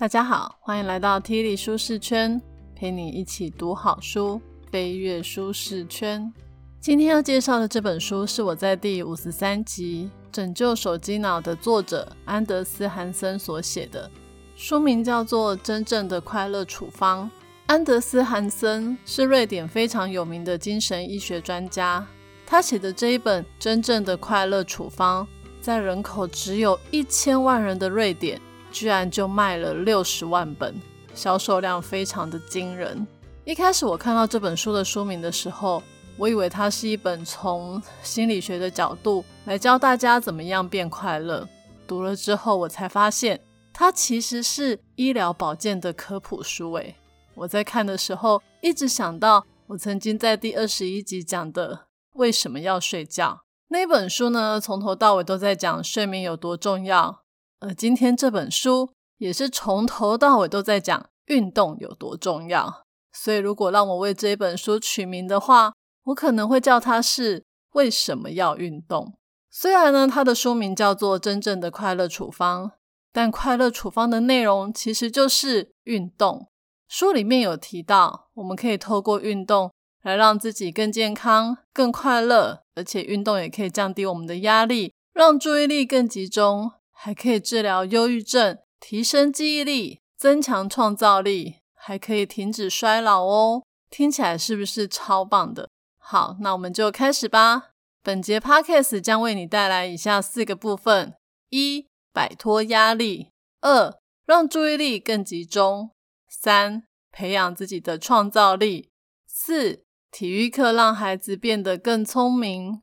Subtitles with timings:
[0.00, 2.40] 大家好，欢迎来到 T 里舒适圈，
[2.74, 6.32] 陪你一起读好书，飞跃舒适圈。
[6.80, 14.10] 今天要介绍的这本书是我在第五十三集《拯救手机脑》的作者安德斯·韩森所写的，
[14.56, 17.26] 书名叫做《真正的快乐处方》。
[17.66, 22.06] 安德斯·韩森是瑞典非常有名的精神医学专家，
[22.46, 25.26] 他写的这一本《真正的快乐处方》
[25.60, 28.40] 在人口只有一千万人的瑞典。
[28.70, 30.74] 居然就卖了六十万本，
[31.14, 33.06] 销售量非常的惊人。
[33.44, 35.82] 一开始我看到这本书的书名的时候，
[36.16, 41.48] 我以为它是一本从心理学的角度来教大家怎么样变快乐。
[41.86, 43.40] 读了之后，我才发现
[43.72, 46.72] 它其实是医疗保健的科普书。
[46.74, 46.94] 诶，
[47.34, 57.22] 我在看的时候一直想到我曾经在第二十一集讲的为什么要睡觉那本书呢，从头到尾都在讲睡眠有多重要。
[57.60, 69.14] 而今天这本书也是从头到尾都在讲运动有多重要，所以如果让我为这本书取名的话，我可能会叫它是为什么要运动。
[69.50, 72.72] 虽然呢，它的书名叫做真正的快乐处方，
[73.12, 76.48] 但快乐处方的内容其实就是运动。
[76.88, 79.70] 书里面有提到，我们可以透过运动
[80.02, 86.72] 来让自己更健康、更快乐，而且运动也可以降低我们的压力，让注意力更集中。
[87.02, 93.62] 还可以治疗忧郁症，提升记忆力，增强创造力，还可以停止衰老哦。
[93.88, 95.70] 听起来是不是超棒的？
[95.96, 97.70] 好，那我们就开始吧。
[98.02, 101.14] 本节 podcast 将为你带来以下四个部分：
[101.48, 103.30] 一、摆脱压力；
[103.62, 105.92] 二、让注意力更集中；
[106.28, 108.90] 三、培养自己的创造力；
[109.26, 112.82] 四、体育课让孩子变得更聪明。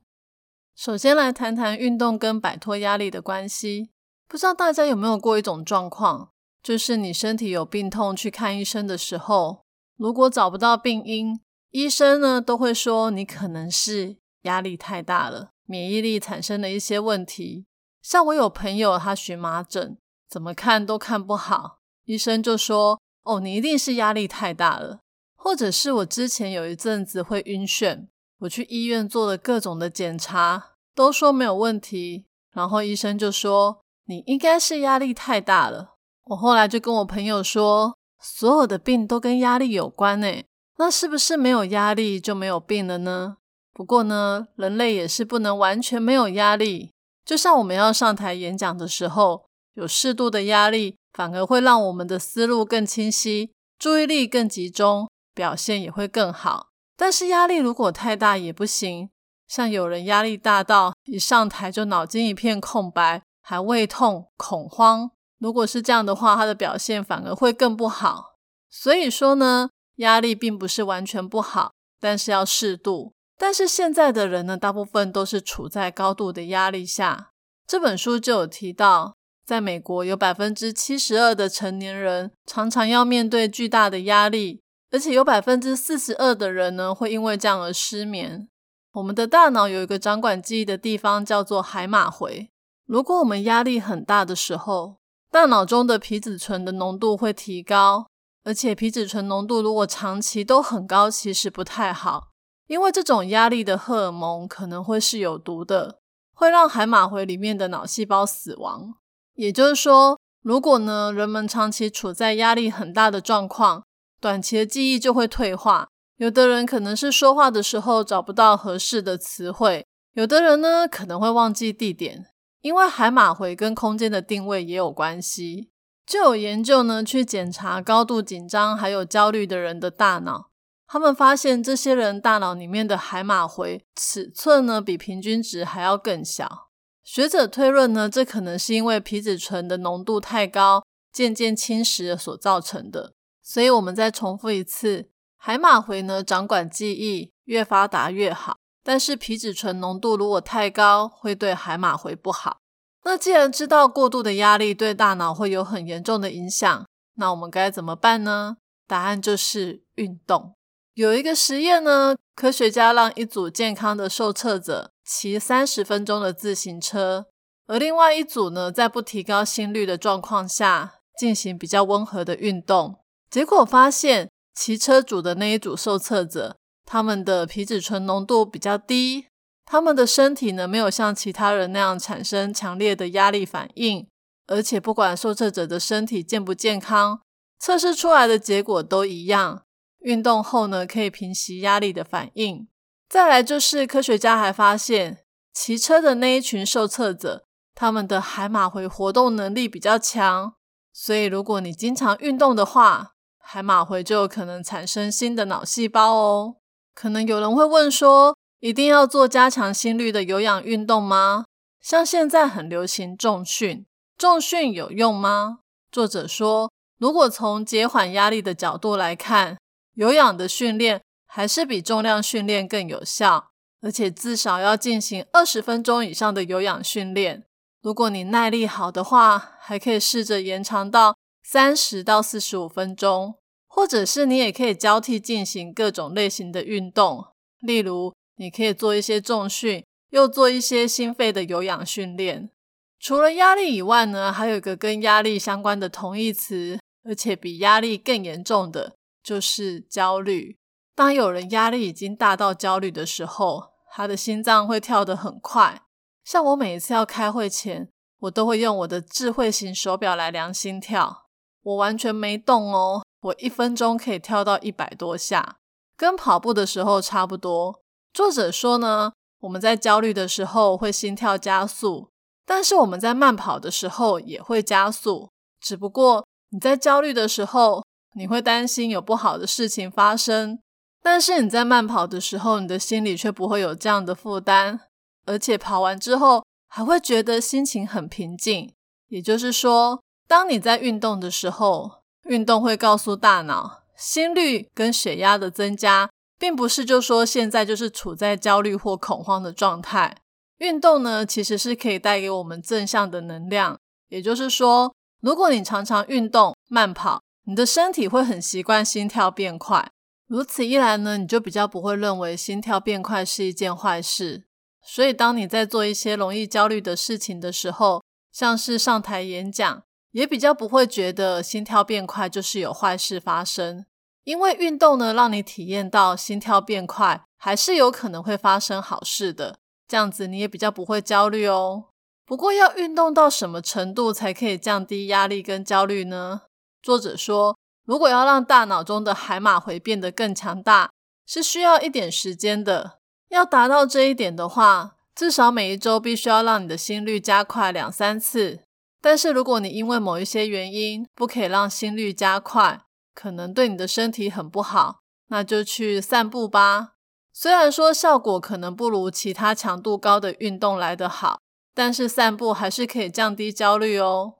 [0.74, 3.90] 首先来谈谈运动跟摆脱压力的关系。
[4.28, 9.64] 不知道大家有没有过一种状况，就是你身体有病痛去看医生的时候，
[9.96, 11.40] 如果找不到病因，
[11.70, 17.64] 医生呢都会说你可能是压力太大了，免疫力产生了一些问题。
[18.02, 19.96] 像我有朋友他荨麻疹，
[20.28, 25.00] 怎么看都看不好，医生就说哦你一定是压力太大了。
[25.36, 28.08] 或者是我之前有一阵子会晕眩，
[28.40, 33.80] 我去医院做了各种的检查，都说没有问题，然后医生就说。
[34.08, 35.96] 你应该是压力太大了。
[36.24, 40.46] 我后来就跟我朋友说，所有的病都跟压力有关诶，
[40.78, 43.36] 那是不是没有压力就没有病了呢？
[43.74, 46.90] 不过呢，人类也是不能完全没有压力。
[47.24, 56.68] 就像我们要上台演讲的时候，有适度的压力，反而会让我们的思路更清晰，注意力更集中，表现也会更好。
[56.96, 59.10] 但是压力如果太大也不行，
[59.46, 63.22] 像有人压力大到一上台就脑筋一片空白。
[63.48, 68.34] 还胃痛、恐慌，如果是这样的话，他的表现反而会更不好。
[68.68, 73.14] 所以说呢，压力并不是完全不好，但是要适度。
[73.38, 77.30] 但是现在的人呢，大部分都是处在高度的压力下。
[77.66, 79.16] 这本书就有提到，
[79.46, 84.60] 在美国有百分之七十二的成年人常常要面对巨大的压力，
[84.90, 88.46] 而且有百分之四十二的人呢会因为这样而失眠。
[88.92, 92.50] 我们的大脑有一个掌管记忆的地方，叫做海马回。
[92.88, 94.96] 如果我们压力很大的时候，
[95.30, 98.06] 大脑中的皮质醇的浓度会提高，
[98.44, 102.28] 而且皮质醇浓度如果长期都很高，其实不太好，
[102.66, 105.98] 因为这种压力的荷尔蒙可能会是有毒的，
[106.32, 108.94] 会让海马回里面的脑细胞死亡。
[109.34, 113.84] 也就是说，如果呢人们长期处在压力很大的状况，
[114.18, 122.28] 短期的记忆就会退化，有的人可能是说话的时候找不到合适的词汇，有的人呢可能会忘记地点。
[122.60, 125.70] 因为海马回跟空间的定位也有关系，
[126.06, 130.50] 就有研究呢去检查高度紧张还有焦虑的人的大脑，
[130.86, 136.68] 他们发现这些人大脑里面的海马回尺寸呢比平均值还要更小。
[137.04, 143.14] 学者推论呢，这可能是因为皮质醇的浓度太高，渐渐侵蚀所造成的。
[143.42, 145.08] 所以，我们再重复一次，
[145.38, 148.58] 海马回呢掌管记忆，越发达越好。
[148.88, 152.60] 但是皮质醇浓度如果太高，会对海马回不好。
[153.04, 156.86] 那既然知道过度的压力对大脑会有很严重的影响，
[157.16, 158.56] 那我们该怎么办呢？
[158.86, 160.54] 答案就是运动。
[160.94, 167.26] 有一个实验呢，科学家让一组健康的受测者骑三十分钟的自行车，
[167.66, 172.96] 而另外一组呢，在不提高心率的状况下进行比较温和的运动。
[173.30, 176.56] 结果发现，骑车组的那一组受测者。
[176.90, 179.26] 他们的皮质醇浓度比较低，
[179.66, 184.08] 他们的身体呢没有像其他人那样产生强烈的压力反应，
[184.46, 187.20] 而且不管受测者的身体健不健康，
[187.60, 189.64] 测试出来的结果都一样。
[189.98, 192.66] 运动后呢，可以平息压力的反应。
[193.06, 197.44] 再来就是科学家还发现，骑车的那一群受测者，
[197.74, 200.54] 他们的海马回活动能力比较强。
[200.94, 206.57] 所以如果你经常运动的话，海马回就有可能产生新的脑细胞哦。
[207.00, 211.44] 可能有人会问说，一定要做加强心率的有氧运动吗？
[211.80, 213.86] 像现在很流行重训。
[214.16, 215.60] 重训有用吗？
[215.92, 219.56] 作者说，如果从减缓压力的角度来看，
[219.94, 223.50] 有氧的训练还是比重量训练更有效，
[223.80, 227.44] 而且至少要进行二十分钟以上的有氧训练。
[227.80, 233.36] 如果你耐力好的话，还可以试着延长到三十到四十五分钟，
[233.78, 237.24] 或者是你也可以交替进行各种类型的运动，
[237.60, 242.50] 例如你可以做一些重训，又做一些心肺的有氧训练。
[242.98, 250.56] 除了压力以外呢，还有一个跟压力相关的同义词，而且比压力更严重的，就是焦虑。
[250.96, 255.82] 当有人压力已经大到焦虑的时候，他的心脏会跳得很快。
[256.24, 257.88] 像我每一次要开会前，
[258.22, 261.26] 我都会用我的智慧型手表来量心跳，
[261.62, 265.56] 我完全没动哦，我一分钟可以跳到一百多下，
[265.96, 267.80] 跟跑步的时候差不多。
[268.12, 272.08] 作者说呢，我们在焦虑的时候会心跳加速。
[272.46, 275.28] 但是我们在慢跑的时候也会加速，
[275.60, 277.84] 只不过你在焦虑的时候，
[278.14, 280.56] 你会担心有不好的事情发生；
[281.02, 284.80] 但是你在慢跑的时候，你的心里却不会有这样的负担，
[285.26, 288.72] 而且跑完之后还会觉得心情很平静。
[289.08, 300.16] 也就是说，当你在运动的时候，运动会告诉大脑，心率跟血压的增加，并不是就说现在就是处在焦虑或恐慌的状态。
[300.58, 303.78] 运动呢，其实是可以带给我们正向的能量。
[304.08, 309.90] 也就是说，如果你常常运动、慢跑，你的身体会很习惯心跳变快。
[310.26, 314.44] 如此一来呢，你就比较不会认为心跳变快是一件坏事。
[314.82, 319.82] 所以，当你在做一些容易焦虑的事情的时候，像是上台演讲，
[320.12, 323.84] 也比较不会觉得心跳变快就是有坏事发生。
[324.24, 329.58] 因为运动呢，让你体验到心跳变快，还是有可能会发生好事的。
[329.86, 331.84] 这样子你也比较不会焦虑哦。
[332.26, 336.42] 不过要运动到什么程度才可以降低压力跟焦虑呢？
[336.82, 337.56] 作者说，
[337.86, 340.90] 如果要让大脑中的海马回变得更强大，
[341.26, 342.98] 是需要一点时间的。
[343.30, 348.60] 要达到这一点的话，至少每一周必须要让你的心率加快两三次。
[349.00, 352.80] 但是如果你因为某一些原因不可以让心率加快，
[353.14, 356.94] 可能对你的身体很不好，那就去散步吧。
[357.32, 361.38] 虽然说效果可能不如其他强度高的运动来得好，
[361.74, 364.34] 但是散步还是可以降低焦虑哦。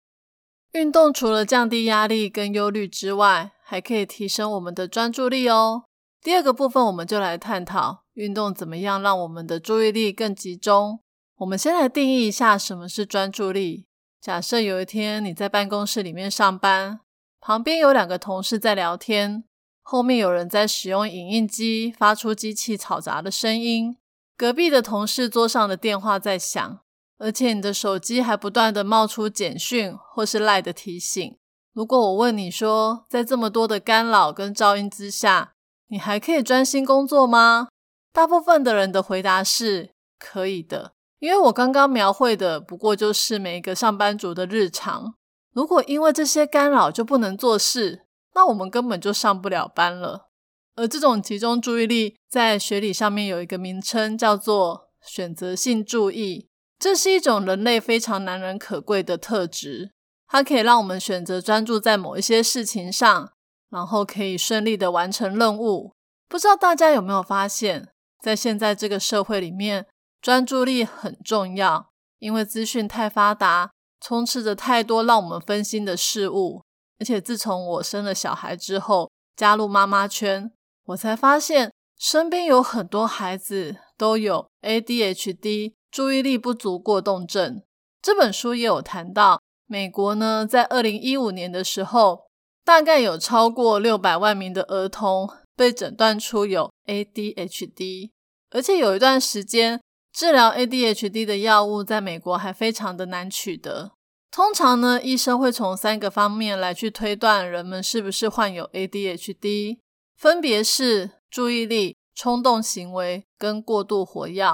[0.73, 5.85] 运动除了降低压力跟忧虑之外，还可以提升我们的专注力哦。
[6.21, 11.01] 第二个部分，我们就来探讨运动怎么样让我们的注意力更集中。
[11.37, 13.88] 我们先来定义一下什么是专注力。
[14.21, 17.01] 假设有一天你在办公室里面上班，
[17.41, 19.45] 旁边有两个同事在聊天。
[19.83, 23.97] 后面有人在使用影印机，发出机器嘈杂的声音。
[24.37, 26.81] 隔壁的同事桌上的电话在响，
[27.17, 31.37] 而且你的手机还不断的冒出简讯或是赖的提醒。
[31.73, 35.53] 如果我问你说，在这么多的干扰跟噪音之下，
[35.87, 37.69] 你还可以专心工作吗？
[38.13, 45.15] 大部分的人的回答是可以的，因为我刚刚描绘的不过就是每一个上班族的日常。
[45.53, 50.29] 如果因为这些干扰就不能做事，那我们根本就上不了班了。
[50.77, 56.49] 而这种集中注意力，在学理上面有一个名称，叫做选择性注意。
[56.79, 59.91] 这是一种人类非常难能可贵的特质，
[60.29, 63.33] 它可以让我们选择专注在某一些事情上，
[63.71, 65.93] 然后可以顺利的完成任务。
[66.29, 67.89] 不知道大家有没有发现，
[68.23, 69.87] 在现在这个社会里面，
[70.21, 73.71] 专注力很重要，因为资讯太发达，
[74.01, 76.63] 充斥着太多让我们分心的事物。
[77.01, 80.51] 而且自从我生了小孩之后，加入妈妈圈，
[80.87, 87.63] 我才发现身边有很多孩子都有 ADHD 注意力不足过动症。
[88.03, 92.27] 这本书也有谈到，美国呢在二零一五年的时候，
[92.65, 98.11] 大概有超过六百万名的儿童被诊断出有 ADHD，
[98.51, 99.81] 而且有一段时间
[100.19, 103.93] 治疗 ADHD 的药物在美国还非常的难取得。
[104.33, 109.79] 通常呢，医生会从三个方面来去推断人们是不是患有 ADHD，
[110.17, 114.45] 分别是注意力、冲动行为跟过度活跃。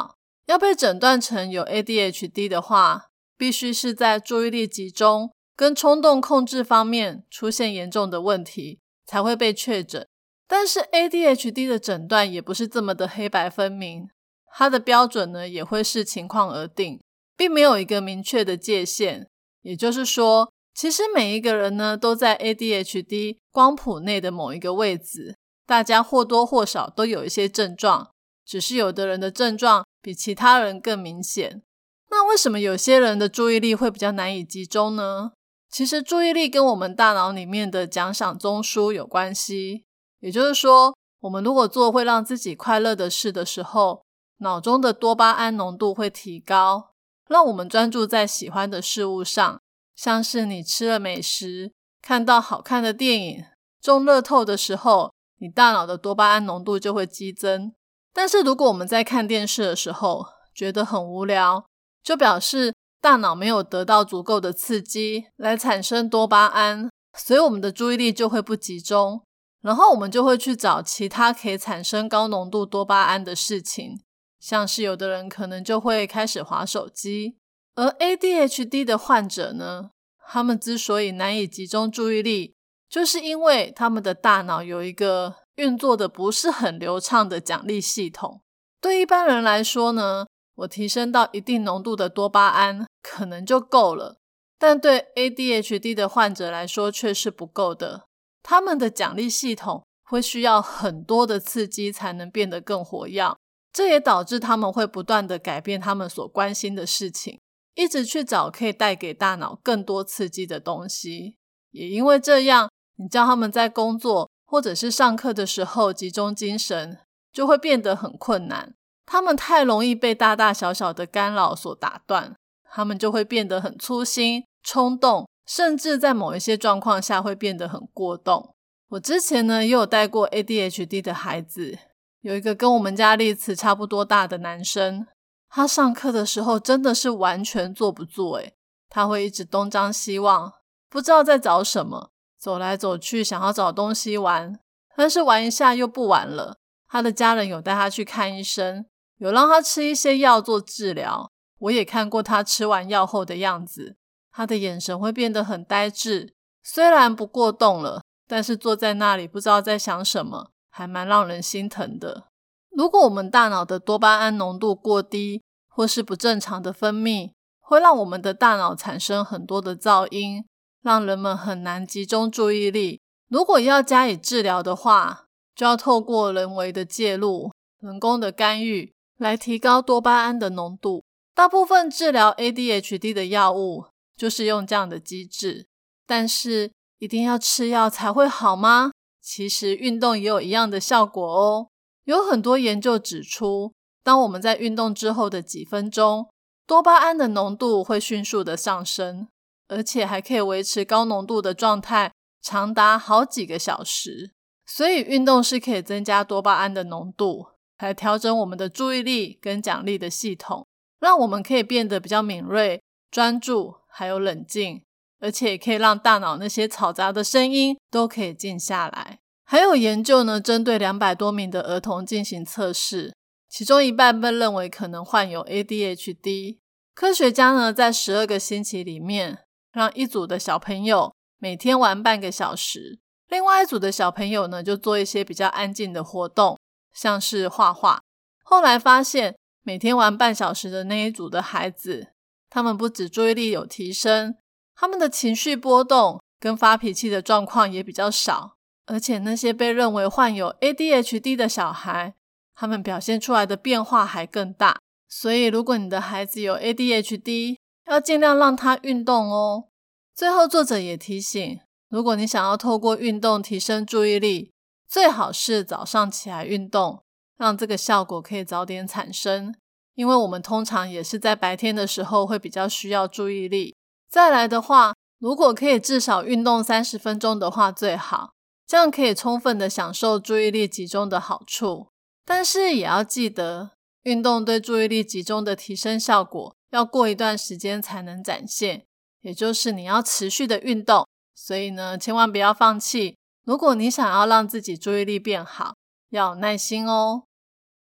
[0.44, 3.06] 要被诊断成有 ADHD 的话，
[3.38, 10.06] 必须是在注意力集中、跟冲动控制方面出现严重的问题，才会被确诊。
[10.46, 14.10] 但是 ADHD 的诊断也不是这么的黑白分明，
[14.56, 17.00] 它的标准呢也会视情况而定，
[17.36, 19.26] 并没有一个明确的界限。
[19.62, 28.12] 也就是说，其实每一个人呢都在 ADHD 光谱内的某一个位置，大家或多或少都有一些症状，
[28.46, 31.62] 只是有的人的症状比其他人更明显。
[32.10, 35.32] 那为什么有些人的注意力会比较难以集中呢？
[35.68, 39.82] 其实注意力跟我们大脑里面的奖赏中枢有关系。
[40.20, 44.02] 也就是说，我们如果做会让自己快乐的事的时候，
[44.44, 46.90] 脑中的多巴胺浓度会提高，
[47.26, 49.58] 让我们专注在喜欢的事物上。
[49.96, 51.72] 像是你吃了美食、
[52.02, 53.44] 看到好看的电影、
[53.80, 57.72] 中乐透的时候，你大脑的多巴胺浓度就会激增。
[58.12, 61.64] 但是如果我们在看电视的时候觉得很无聊，
[62.02, 69.22] 就表示大脑没有得到足够的刺激来产生多巴胺，所以我们的注意力就会不集中。
[69.62, 73.98] 然后我们就会去找其他可以产生高浓度多巴胺的事情，
[74.44, 77.38] 像是有的人可能就会开始划手机。
[77.76, 79.88] 而 ADHD 的患者呢，
[80.28, 82.54] 他们之所以难以集中注意力，
[82.86, 88.42] 就是因为他们的大脑有一个运作的不是很流畅的奖励系统。
[88.82, 94.18] 对一般人来说呢，我提升到一定浓度的多巴胺可能就够了，
[94.58, 98.04] 但对 ADHD 的患者来说却是不够的。
[98.42, 103.34] 他们的奖励系统会需要很多的刺激才能变得更活跃，
[103.74, 107.40] 这也导致他们会不断的改变他们所关心的事情，
[107.74, 111.36] 一直去找可以带给大脑更多刺激的东西。
[111.72, 117.00] 也因为这样，你叫他们在工作或者是上课的时候集中精神，
[117.32, 118.74] 就会变得很困难。
[119.04, 122.36] 他们太容易被大大小小的干扰所打断，
[122.70, 125.28] 他们就会变得很粗心、冲动。
[125.46, 128.54] 甚至在某一些状况下会变得很过动。
[128.88, 131.78] 我之前呢也有带过 ADHD 的孩子，
[132.24, 135.06] 有一个跟我们家丽慈差不多大的男生，
[135.50, 138.54] 他上课的时候真的是完全坐不住，诶
[138.88, 140.50] 他会一直东张西望，
[140.88, 144.58] 不知道在找什么，走来走去想要找东西玩，
[144.96, 146.56] 但是玩一下又不玩了。
[146.88, 148.86] 他的家人有带他去看医生，
[149.18, 153.98] 有让他吃一些药做治疗，我也看过他吃完药后的样子。
[154.32, 162.24] 他的眼神会变得很呆滞，虽然不过动了，但是坐在那里不知道在想什么，还蛮让人心疼的。
[162.70, 170.44] 如果我们大脑的多巴胺浓度过低，或是不正常的分泌，会让我们的大脑产生很多的噪音，
[170.82, 173.00] 让人们很难集中注意力。
[173.28, 181.04] 如果要加以治疗的话，就要透过人为的介入、人工的干预来提高多巴胺的浓度。
[181.32, 183.86] 大部分治疗 ADHD 的药物。
[184.16, 185.66] 就是用这样的机制，
[186.06, 188.92] 但是一定要吃药才会好吗？
[189.24, 191.68] 其实运动也有一样的效果哦。
[192.04, 196.28] 有很多研究指出，当我们在运动之后的几分钟，
[196.66, 199.28] 多巴胺的浓度会迅速的上升，
[199.68, 202.12] 而且还可以维持高浓度的状态
[202.42, 204.32] 长达好几个小时。
[204.66, 207.46] 所以运动是可以增加多巴胺的浓度，
[207.78, 210.66] 来调整我们的注意力跟奖励的系统，
[211.00, 213.76] 让我们可以变得比较敏锐、专注。
[213.96, 214.83] 还有冷静，
[215.24, 219.20] 而且也可以让大脑那些嘈杂的声音都可以静下来。
[219.46, 223.14] 还有研究呢，针对两百多名的儿童进行测试，
[223.48, 226.58] 其中一半被认为可能患有 ADHD。
[226.94, 229.38] 科学家呢，在十二个星期里面，
[229.72, 236.58] 让一组的小朋友每天玩半个小时，另外一组的小朋友呢，就做一些比较安静的活动，
[236.92, 238.02] 像是画画。
[238.44, 242.08] 后来发现，每天玩半小时的那一组的孩子。
[242.50, 244.36] 他们不止注意力有提升，
[244.76, 252.14] 他们的情绪波动跟发脾气的状况也比较少，而且那些被认为患有 ADHD 的小孩，
[252.54, 254.78] 他们表现出来的变化还更大。
[255.08, 259.68] 所以，如果你的孩子有 ADHD，要尽量让他运动哦。
[260.14, 264.50] 最后，作者也提醒，如果你想要透过运动提升注意力，
[264.88, 267.02] 最好是早上起来运动，
[267.36, 269.54] 让这个效果可以早点产生。
[269.94, 273.73] 因为我们通常也是在白天的时候会比较需要注意力。
[274.08, 278.32] 再来的话，如果可以至少运动三十分钟的话最好，
[278.66, 281.88] 这样可以充分的享受注意力集中的好处。
[282.24, 283.72] 但是也要记得，
[284.04, 288.86] 运动对注意力集中的提升效果要过一段时间才能展现，
[289.20, 291.06] 也就是你要持续的运动。
[291.34, 293.16] 所以呢，千万不要放弃。
[293.44, 295.74] 如果你想要让自己注意力变好，
[296.10, 297.24] 要有耐心哦。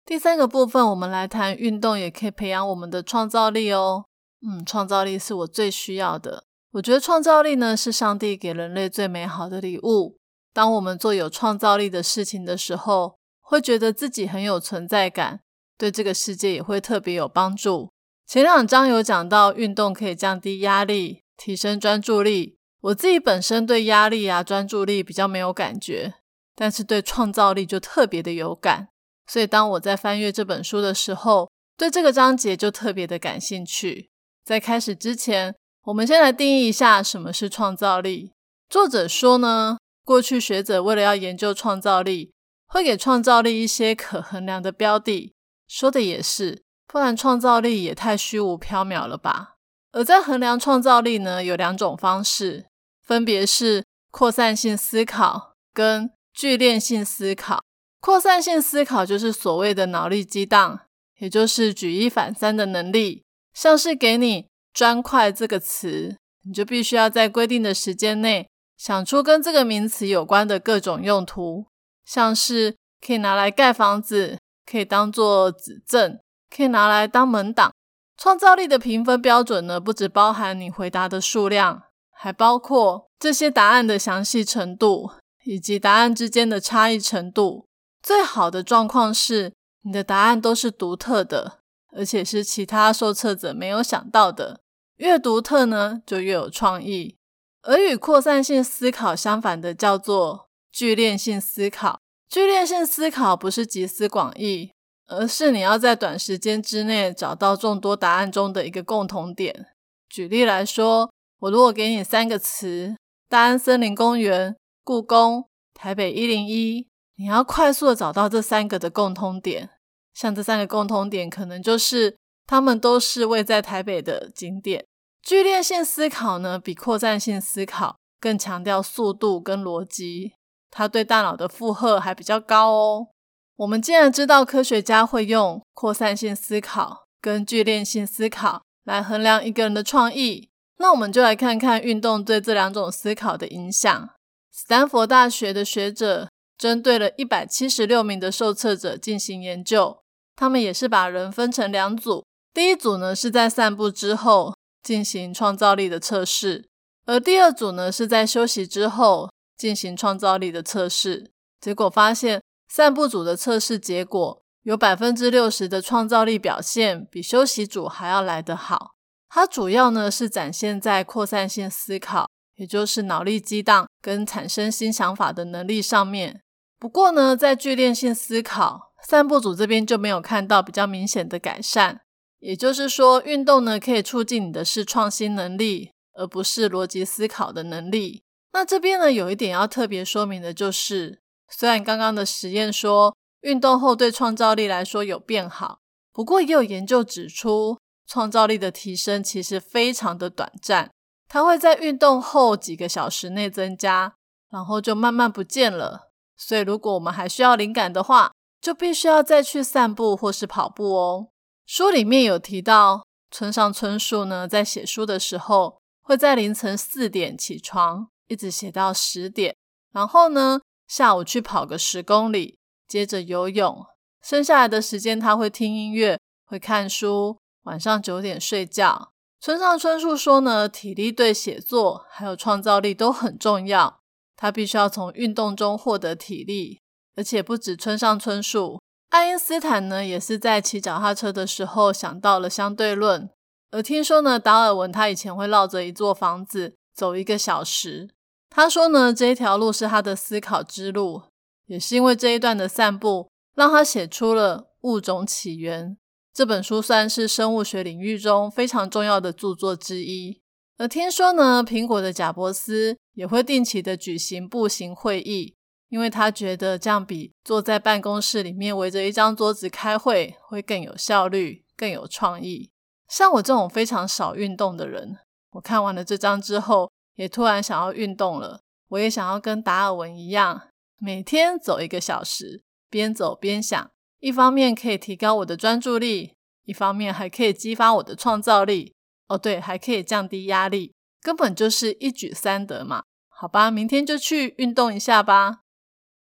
[0.05, 4.07] 第三个部分，我们来谈运动也可以培养我们的创造力哦。
[4.49, 6.45] 嗯，创造力是我最需要的。
[6.73, 10.19] 我觉得创造力呢是上帝给人类最美好的礼物。
[10.53, 15.41] 当我们做有创造力的事情的时候，会觉得自己很有存在感，
[15.77, 17.91] 对这个世界也会特别有帮助。
[18.27, 22.57] 前两章有讲到运动可以降低压力，提升专注力。
[22.83, 26.15] 我自己本身对压力啊、专注力比较没有感觉，
[26.55, 28.89] 但是对创造力就特别的有感。
[29.27, 34.11] 所以当我在翻阅这本书的时候，对这个章节就特别的感兴趣。
[34.47, 35.53] 在开始之前，
[35.87, 38.31] 我们先来定义一下什么是创造力。
[38.71, 39.77] 作者说呢。
[40.05, 42.33] 过去学者为了要研究创造力，
[42.69, 45.35] 会给创造力一些可衡量的标的。
[45.67, 49.57] 说的也是，不然创造力也太虚无缥缈了吧？
[49.91, 52.67] 而在衡量创造力呢，有两种方式，
[53.03, 57.65] 分别是扩散性思考跟聚练性思考。
[58.01, 60.83] 扩散性思考就是所谓的脑力激荡，
[61.19, 63.25] 也就是举一反三的能力。
[63.57, 68.47] 像是给你“砖块”这个词，你就必须要在规定的时间内。
[68.77, 71.65] 想出跟这个名词有关的各种用途，
[72.05, 74.39] 像是可以拿来盖房子，
[74.71, 76.21] 可以当做指证，
[76.55, 77.73] 可以拿来当门挡。
[78.19, 85.13] 创造力的评分标准呢，不只包含你回答的数量，还包括这些答案的详细程度，
[85.45, 87.67] 以及答案之间的差异程度。
[88.03, 91.61] 最好的状况是你的答案都是独特的，
[91.97, 94.61] 而且是其他受测者没有想到的。
[94.97, 97.17] 越独特呢，就越有创意。
[97.63, 101.99] 而与扩散性思考相反的叫做聚练性思考。
[102.29, 104.71] 聚练性思考不是集思广益，
[105.07, 109.67] 而是你要在短时间之内找到众多答案中的一个共同点。
[110.09, 111.11] 举例来说，
[111.41, 112.97] 我如果给你三个词：
[113.29, 119.71] 大安森林公园、故宫、台北一零一，你要快速的找到这三个的共通点。
[120.17, 124.87] 像这三个共通点，可能就是他们都是位在台北的景点。
[125.23, 130.33] 剧烈性思考呢，比扩散性思考更强调速度跟逻辑，
[130.71, 133.09] 它对大脑的负荷还比较高哦。
[133.57, 140.49] 我们既然知道科学家会用扩散性思考跟剧烈性思考来衡量一个人的创意，
[140.79, 144.09] 那我们就来看看运动对这两种思考的影响。
[144.51, 149.99] 斯坦福大学的学者针对了一百七十六名的受测者进行研究，
[150.37, 154.55] 他们也是把人分成两组，第一组呢是在散步之后。
[154.83, 156.69] 进行创造力的测试，
[157.07, 161.33] 而第二组呢是在休息之后进行创造力的测试。
[161.61, 168.93] 结果发现，散步组的测试结果有百分之六十的创造力表现比休息组还要来得好。
[169.29, 176.41] 它主要呢是展现在扩散性思考，也就是脑力激荡跟产生新想法的能力上面。
[176.79, 182.01] 不过呢，在剧烈性思考，散步组这边就没有看到比较明显的改善。
[182.41, 188.25] 也就是说，运动呢可以促进你的是创新能力，而不是逻辑思考的能力。
[188.53, 195.79] 那这边呢有一点要特别说明的就是，虽然刚刚的实验说运动后对创造力来说有变好，
[196.13, 200.91] 不过也有研究指出，创造力的提升其实非常的短暂，
[201.29, 204.15] 它会在运动后几个小时内增加，
[204.51, 206.11] 然后就慢慢不见了。
[206.37, 208.33] 所以如果我们还需要灵感的话，
[208.67, 211.29] 就必须要再去散步或是跑步哦。
[211.67, 219.55] 书里面有提到，村上春树呢在写书的时候，会在凌晨四点起床，一直写到十点，
[219.93, 223.87] 然后呢下午去跑个十公里，接着游泳，
[224.21, 229.13] 剩下来的时间他会听音乐，会看书，晚上九点睡觉。
[229.41, 234.01] 村上春树说呢，体力对写作还有创造力都很重要，
[234.35, 236.81] 他必须要从运动中获得体力，
[237.17, 238.81] 而且不止村上春树。
[239.09, 243.29] 爱因斯坦呢，也是在骑脚踏车的时候想到了相对论。
[243.73, 248.09] 而听说呢，达尔文他以前会绕着一座房子走一个小时。
[248.49, 251.23] 他说呢，这一条路是他的思考之路，
[251.67, 255.91] 也是因为这一段的散步，让他写出了《物种起源》
[256.33, 260.41] 这本书，算是生物学领域中非常重要的著作之一。
[260.79, 265.56] 而听说呢，苹果的贾伯斯也会定期的举行步行会议。
[265.89, 272.71] 因为他觉得这样比坐在办公室里面围着一张桌子开会会更有效率、更有创意。
[273.09, 275.19] 像我这种非常少运动的人，
[275.53, 278.61] 我看完了这张之后，也突然想要运动了。
[278.89, 280.69] 我也想要跟达尔文一样，
[280.99, 283.91] 每天走一个小时，边走边想。
[284.19, 288.95] 一方面可以提高我的专注力，一方面还可以激发我的创造力。
[289.29, 293.03] 哦，对，还可以降低压力，根本就是一举三得嘛。
[293.29, 295.61] 好吧，明天就去运动一下吧。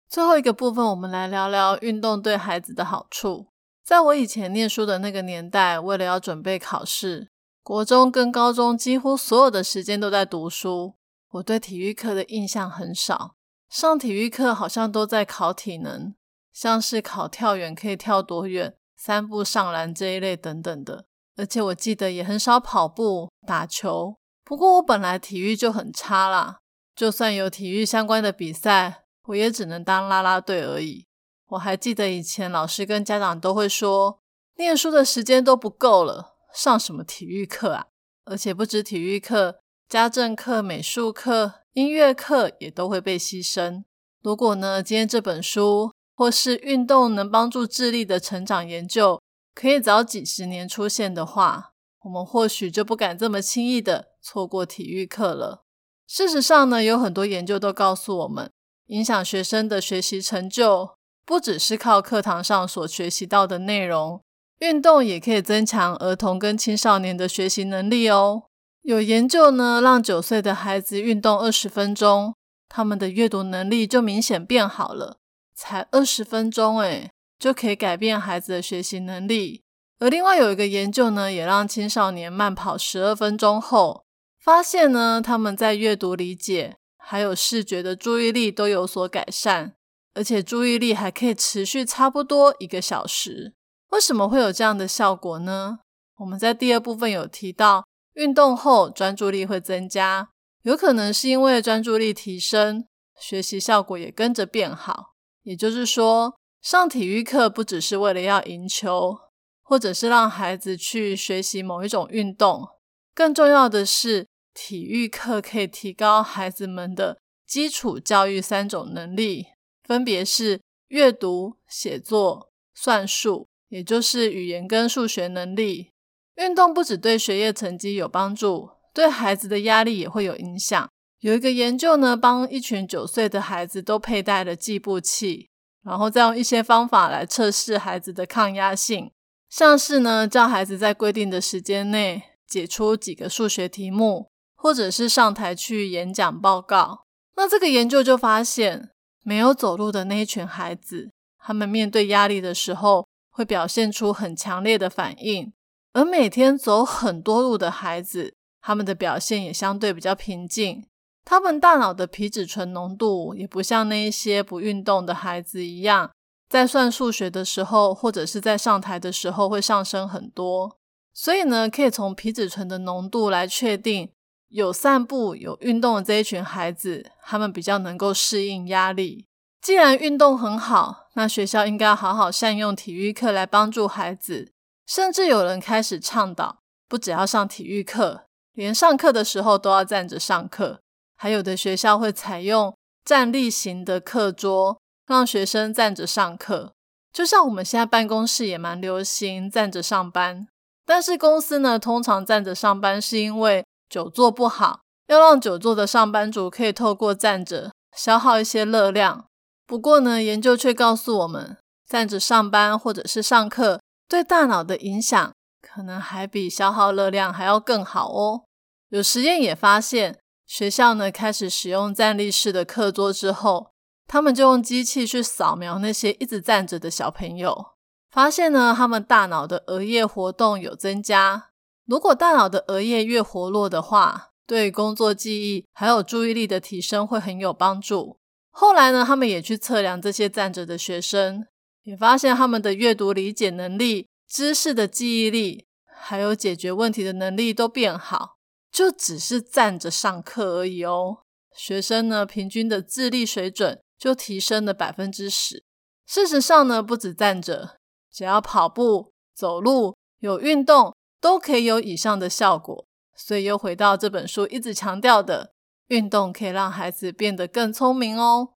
[0.09, 3.47] 最后一个部分，我们来聊聊运动对孩子的好处。
[3.83, 7.29] 在我以前念书的那个年代，为了要准备考试，
[7.61, 10.95] 国中跟高中几乎所有的时间都在读书，
[11.31, 13.35] 我对体育课的印象很少。
[13.69, 16.15] 上体育课好像都在考体能，
[16.53, 21.05] 像是考跳远可以跳多远、三步上篮这一类等等的。
[21.35, 24.15] 而且我记得也很少跑步、打球。
[24.43, 26.59] 不过我本来体育就很差啦，
[26.95, 31.05] 就算有体育相关的比赛，我也只能当啦啦队而已。
[31.49, 34.19] 我还记得以前老师跟家长都会说，
[34.57, 36.35] 念书的时间都不够了。
[36.53, 37.87] 上什么体育课啊？
[38.25, 43.83] 而且不止体育课，家政课、美术课、音乐课也都会被牺牲。
[44.21, 49.21] 如果呢，今天这本书或是运动能帮助智力的成长研究，
[49.53, 55.63] 可以早几十年出现的话，我们或许就不敢这么轻易的错过体育课了。
[56.07, 58.51] 事实上呢，有很多研究都告诉我们，
[58.87, 60.95] 影响学生的学习成就，
[61.25, 64.21] 不只是靠课堂上所学习到的内容。
[64.59, 68.43] 运动也可以增强儿童跟青少年的学习能力哦。
[68.81, 72.33] 有研究呢，让九岁的孩子运动二十分钟，
[72.67, 75.17] 他们的阅读能力就明显变好了。
[75.53, 79.61] 才二十分钟，诶就可以改变孩子的学习能力。
[79.99, 84.05] 而另外有一个研究呢，也让青少年慢跑十二分钟后，
[84.39, 86.77] 发现呢，他们在阅读理解
[87.09, 89.75] 还有视觉的注意力都有所改善，
[90.13, 93.53] 而且注意力还可以持续差不多一个小时。
[93.91, 95.79] 为什么会有这样的效果呢？
[96.17, 100.31] 我们在第二部分有提到，运动后专注力会增加，
[100.63, 102.85] 有可能是因为专注力提升，
[103.17, 105.13] 学习效果也跟着变好。
[105.43, 109.17] 也就是说，上体育课不只是为了要赢球，
[109.63, 112.67] 或者是让孩子去学习某一种运动，
[113.15, 119.45] 更重要的是，体育课可以提高孩子们的基础教育三种能力，
[119.83, 123.47] 分别是阅读、写作、算术。
[123.69, 125.91] 也就是语言跟数学能力，
[126.35, 130.89] 运动不只对学业成绩有帮助，对孩子的压力也会有影响。
[131.19, 135.49] 有一个研究呢，帮一群九岁的孩子都佩戴了计步器，
[135.83, 139.11] 然后再用一些方法来测试孩子的抗压性，
[139.49, 147.05] 像是呢叫孩子在规定的时间内解出几个数学题目，或者是上台去演讲报告。
[147.37, 148.89] 那这个研究就发现，
[149.23, 153.07] 没有走路的那一群孩子，他们面对压力的时候。
[153.29, 155.53] 会表现出很强烈的反应，
[155.93, 160.87] 而每天走很多路的孩子，他们的表现也相对比较平静。
[161.23, 166.09] 他们大脑的皮质醇浓度也不像那一些不运动的孩子一样，
[166.49, 170.75] 在算数学的时候或者是在上台的时候会上升很多。
[171.13, 174.09] 所以呢，可以从皮质醇的浓度来确定，
[174.49, 179.25] 有散步、有运动的这一群孩子，他们比较能够适应压力。
[179.61, 184.51] 既然运动很好，那学校应该好好善用体育课来帮助孩子。
[184.85, 190.79] 甚至有人开始倡导，不只要上体育课，连上课的时候都要站着上课。
[191.17, 196.71] 还有的学校会采用站立型的课桌，让学生站着上课。
[197.11, 200.47] 就像我们现在办公室也蛮流行站着上班，
[200.85, 209.25] 但是公司呢，通常站着上班是因为久坐不好，要让久坐的上班族可以透过站着消耗一些热量。
[209.65, 218.43] 不过呢，研究却告诉我们，站着上班或者是上课，对大脑的影响可能还比消耗热量还要更好哦。
[218.89, 223.71] 有实验也发现，学校呢开始使用站立式的课桌之后，
[224.07, 227.73] 他们就用机器去扫描那些一直站着的小朋友，
[228.09, 231.49] 发现呢，他们大脑的额叶活动有增加。
[231.87, 238.19] 如果大脑的额叶越活络的话，对工作记忆还有注意力的提升会很有帮助。
[238.49, 241.45] 后来呢，他们也去测量这些站着的学生，
[241.83, 248.35] 也发现他们的阅读理解能力、知识的记忆力，还有解决问题的能力都变好。
[248.69, 251.19] 就只是站着上课而已哦。
[251.55, 255.63] 学生呢，平均的智力水准就提升了百分之十。
[256.05, 257.77] 事实上呢，不止站着，
[258.11, 260.95] 只要跑步、走路、有运动，
[261.27, 262.85] 都可以有以上的效果。
[263.13, 265.51] 所以又回到这本书一直强调的。
[265.87, 268.49] 运动可以让孩子变得更聪明哦。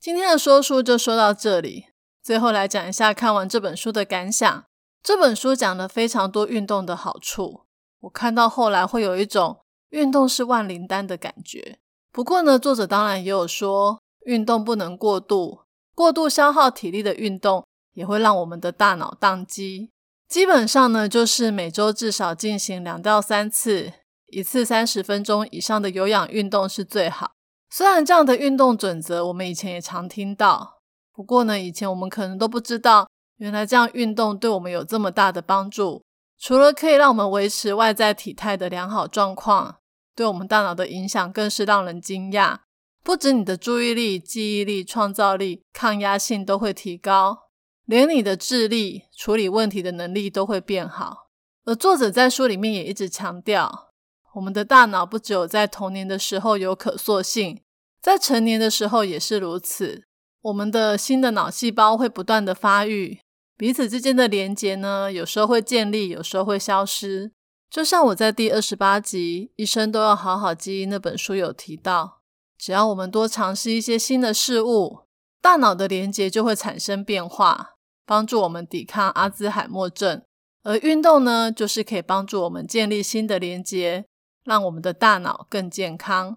[0.00, 1.86] 今天的说书就说到这里，
[2.22, 4.64] 最后来讲一下看完这本书的感想。
[5.02, 7.62] 这本书讲了非常多运动的好处，
[8.00, 11.78] 我看到后来会有一种运动是万灵丹的感觉。
[12.12, 15.62] 不过呢，作者当然也有说，运动不能过度，
[15.94, 19.90] 过度消耗体力的运动也会让我们的大脑宕机。
[20.30, 23.92] 基本上呢，就是每周至少进行两到三次。
[24.28, 27.32] 一次三十分钟以上的有氧运动是最好。
[27.68, 30.78] 虽然这样的运动准则我们以前也常听到，
[31.12, 36.04] 不过呢，以前我们可能都不知道，原来这样运动对我们有这么大的帮助。
[36.38, 39.78] 除了可以让我们维持外在体态的良好状况，
[40.14, 42.58] 对我们大脑的影响更是让人惊讶。
[43.02, 47.49] 不止你的注意力、记忆力、创造力、抗压性都会提高，
[47.90, 51.26] 连你的智力、处理问题的能力都会变好。
[51.64, 53.88] 而作者在书里面也一直强调，
[54.34, 57.60] 我们的大脑不只有在童年的时候有可塑性，
[58.00, 60.04] 在成年的时候也是如此。
[60.42, 63.18] 我们的新的脑细胞会不断的发育，
[63.56, 67.32] 彼此之间的连结呢，有时候会建立，有时候会消失。
[67.68, 72.20] 就像我在第二十八集《一生都要好好记忆》那本书有提到，
[72.56, 75.00] 只要我们多尝试一些新的事物，
[75.42, 77.72] 大脑的连接就会产生变化，
[78.10, 80.20] 帮助我们抵抗阿兹海默症。
[80.64, 84.04] 而运动呢，就是可以帮助我们建立新的连接，
[84.42, 86.36] 让我们的大脑更健康。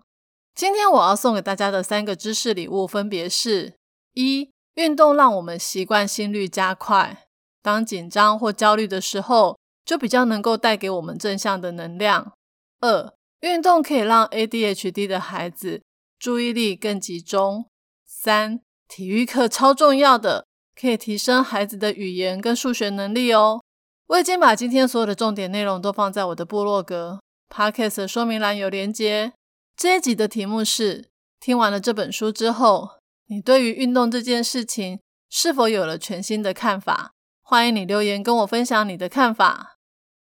[0.54, 3.74] 今天我要送给大家的三个知识礼物，分别是。
[4.14, 7.26] 一运动让我们习惯心率加快，
[7.64, 12.34] 当紧张或焦虑的时候，就比较能够带给我们正向的能量。
[12.82, 15.82] 二运动可以让 ADHD 的孩子
[16.20, 17.66] 注意力更集中。
[18.06, 20.46] 三体育课超重要的，
[20.80, 23.62] 可以提升孩子的语言跟数学能力哦。
[24.08, 29.34] 我已经把今天所有的重点内容都放在我的部落格 Podcast 说明栏有连接。
[29.76, 31.10] 这一集的题目是：
[31.40, 32.90] 听完了这本书之后。
[33.28, 37.14] 你对于运动这件事情是否有了全新的看法？
[37.42, 39.78] 欢迎你留言跟我分享你的看法。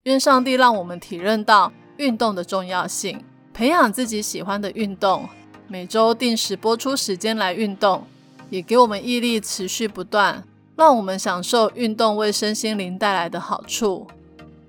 [0.02, 5.28] 愿上帝让我们体认到运动的重要性，培养自己喜欢的运动，
[5.66, 8.06] 每周定时播出时间来运动，
[8.54, 10.44] 也给我们毅力持续不断，
[10.76, 14.06] 让我们享受运动为身心灵带来的好处。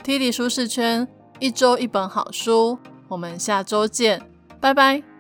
[0.04, 1.08] T 力舒适圈，
[1.40, 4.20] 一周一本好书，我们下周见，
[4.60, 5.15] 拜拜。